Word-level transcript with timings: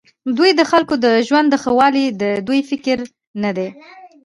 دوی 0.37 0.51
د 0.59 0.61
خلکو 0.71 0.93
د 1.05 1.07
ژوند 1.27 1.51
ښهوالی 1.63 2.05
د 2.21 2.23
دوی 2.47 2.59
فکر 2.69 2.97
نه 3.43 3.51
دی. 3.57 3.69